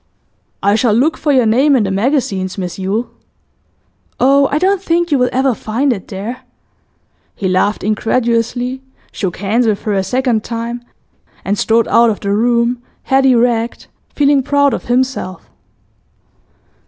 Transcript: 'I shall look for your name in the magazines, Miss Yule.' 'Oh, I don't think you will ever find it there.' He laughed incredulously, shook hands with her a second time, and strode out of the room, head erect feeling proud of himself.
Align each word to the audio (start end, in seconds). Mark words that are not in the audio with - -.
'I 0.63 0.73
shall 0.77 0.93
look 0.95 1.15
for 1.15 1.31
your 1.31 1.45
name 1.45 1.75
in 1.75 1.83
the 1.83 1.91
magazines, 1.91 2.57
Miss 2.57 2.79
Yule.' 2.79 3.11
'Oh, 4.19 4.47
I 4.51 4.57
don't 4.57 4.81
think 4.81 5.11
you 5.11 5.19
will 5.19 5.29
ever 5.31 5.53
find 5.53 5.93
it 5.93 6.07
there.' 6.07 6.41
He 7.35 7.47
laughed 7.47 7.83
incredulously, 7.83 8.81
shook 9.11 9.37
hands 9.37 9.67
with 9.67 9.83
her 9.83 9.93
a 9.93 10.03
second 10.03 10.43
time, 10.43 10.81
and 11.45 11.55
strode 11.55 11.87
out 11.87 12.09
of 12.09 12.19
the 12.19 12.31
room, 12.31 12.81
head 13.03 13.27
erect 13.27 13.89
feeling 14.15 14.41
proud 14.41 14.73
of 14.73 14.85
himself. 14.85 15.51